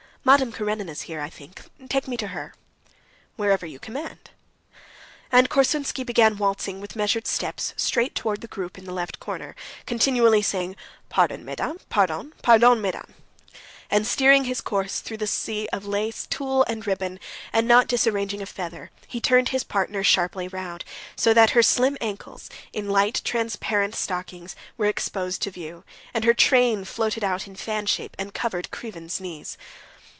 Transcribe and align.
"Madame 0.23 0.51
Karenina's 0.51 1.01
here, 1.01 1.19
I 1.19 1.31
think... 1.31 1.63
take 1.89 2.07
me 2.07 2.15
to 2.17 2.27
her." 2.27 2.53
"Wherever 3.37 3.65
you 3.65 3.79
command." 3.79 4.29
And 5.31 5.49
Korsunsky 5.49 6.03
began 6.05 6.37
waltzing 6.37 6.79
with 6.79 6.95
measured 6.95 7.25
steps 7.25 7.73
straight 7.75 8.13
towards 8.13 8.41
the 8.41 8.47
group 8.47 8.77
in 8.77 8.85
the 8.85 8.93
left 8.93 9.19
corner, 9.19 9.55
continually 9.87 10.43
saying, 10.43 10.75
"Pardon, 11.09 11.43
mesdames, 11.43 11.81
pardon, 11.89 12.33
pardon, 12.43 12.79
mesdames"; 12.79 13.15
and 13.89 14.05
steering 14.05 14.43
his 14.43 14.61
course 14.61 14.99
through 14.99 15.17
the 15.17 15.25
sea 15.25 15.67
of 15.73 15.87
lace, 15.87 16.27
tulle, 16.29 16.65
and 16.65 16.85
ribbon, 16.85 17.19
and 17.51 17.67
not 17.67 17.87
disarranging 17.87 18.43
a 18.43 18.45
feather, 18.45 18.91
he 19.07 19.19
turned 19.19 19.49
his 19.49 19.63
partner 19.63 20.03
sharply 20.03 20.47
round, 20.47 20.85
so 21.15 21.33
that 21.33 21.49
her 21.49 21.63
slim 21.63 21.97
ankles, 21.99 22.47
in 22.73 22.87
light 22.87 23.21
transparent 23.23 23.95
stockings, 23.95 24.55
were 24.77 24.85
exposed 24.85 25.41
to 25.41 25.49
view, 25.49 25.83
and 26.13 26.25
her 26.25 26.33
train 26.35 26.85
floated 26.85 27.23
out 27.23 27.47
in 27.47 27.55
fan 27.55 27.87
shape 27.87 28.15
and 28.19 28.35
covered 28.35 28.69
Krivin's 28.69 29.19
knees. 29.19 29.57